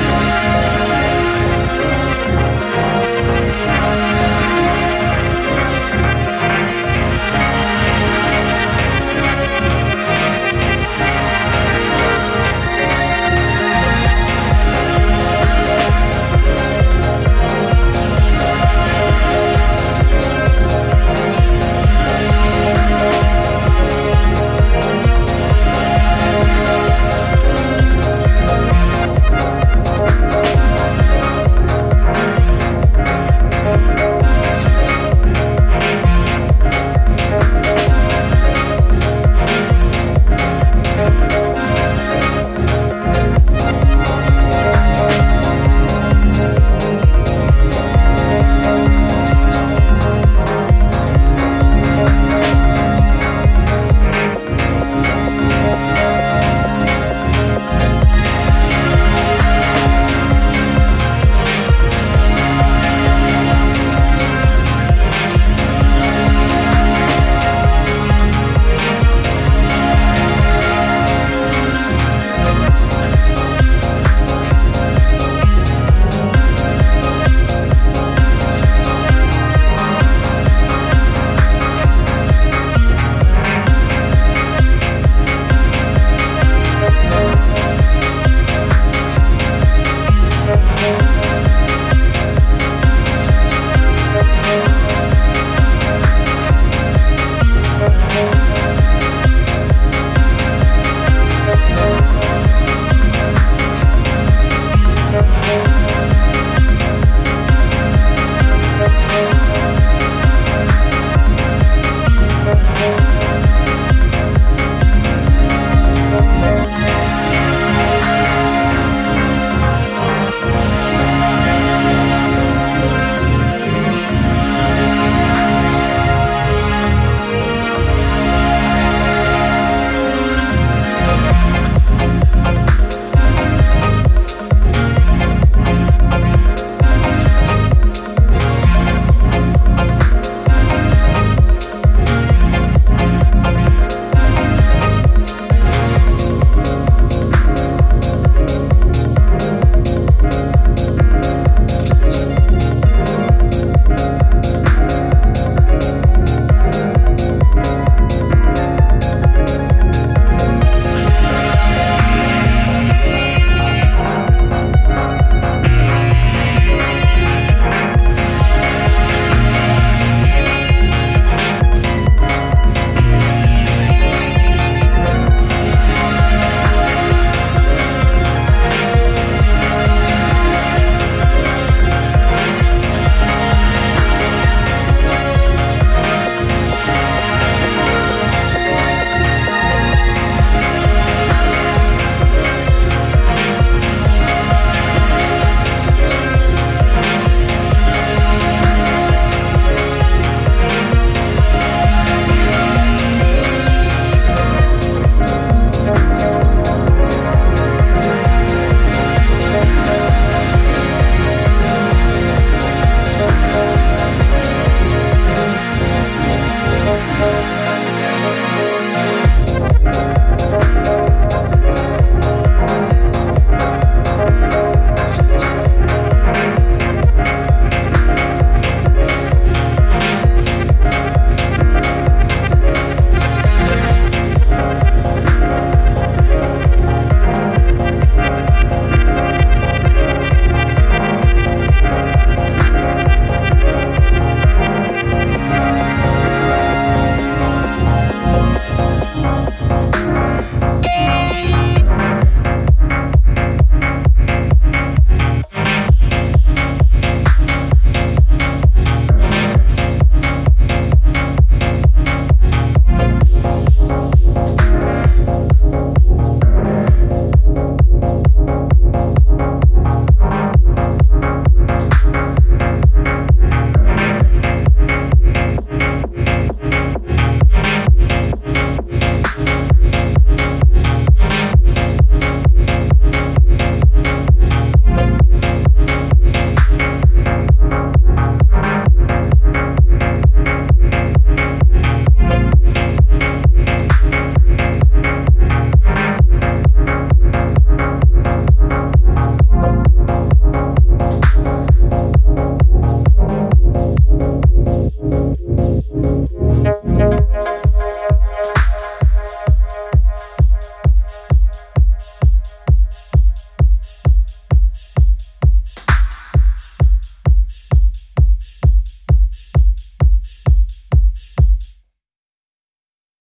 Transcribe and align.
Thank 0.00 0.47